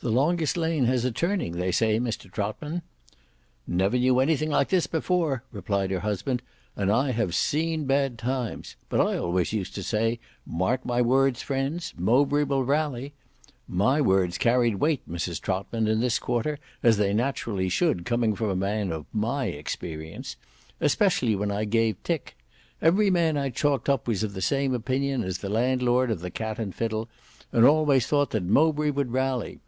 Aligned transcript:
"The 0.00 0.10
longest 0.10 0.56
lane 0.56 0.86
has 0.86 1.04
a 1.04 1.12
turning 1.12 1.52
they 1.52 1.70
say, 1.70 2.00
Mr 2.00 2.28
Trotman." 2.28 2.82
"Never 3.68 3.96
knew 3.96 4.18
anything 4.18 4.50
like 4.50 4.68
this 4.68 4.88
before," 4.88 5.44
replied 5.52 5.92
her 5.92 6.00
husband, 6.00 6.42
"and 6.74 6.90
I 6.90 7.12
have 7.12 7.36
seen 7.36 7.84
bad 7.84 8.18
times: 8.18 8.74
but 8.88 9.00
I 9.00 9.16
always 9.16 9.52
used 9.52 9.76
to 9.76 9.82
say, 9.84 10.18
'Mark 10.44 10.84
my 10.84 11.00
words 11.00 11.40
friends, 11.40 11.94
Mowbray 11.96 12.42
will 12.42 12.64
rally.' 12.64 13.12
My 13.68 14.00
words 14.00 14.38
carried 14.38 14.74
weight, 14.80 15.08
Mrs 15.08 15.40
Trotman, 15.40 15.86
in 15.86 16.00
this 16.00 16.18
quarter, 16.18 16.58
as 16.82 16.96
they 16.96 17.14
naturally 17.14 17.68
should, 17.68 18.04
coming 18.04 18.34
from 18.34 18.48
a 18.48 18.56
man 18.56 18.90
of 18.90 19.06
my 19.12 19.44
experience,—especially 19.44 21.36
when 21.36 21.52
I 21.52 21.64
gave 21.64 22.02
tick. 22.02 22.36
Every 22.80 23.08
man 23.10 23.36
I 23.36 23.50
chalked 23.50 23.88
up 23.88 24.08
was 24.08 24.24
of 24.24 24.32
the 24.34 24.42
same 24.42 24.74
opinion 24.74 25.22
as 25.22 25.38
the 25.38 25.48
landlord 25.48 26.10
of 26.10 26.18
the 26.18 26.30
Cat 26.32 26.58
and 26.58 26.74
Fiddle, 26.74 27.08
and 27.52 27.64
always 27.64 28.08
thought 28.08 28.30
that 28.30 28.42
Mowbray 28.42 28.90
would 28.90 29.12
rally. 29.12 29.60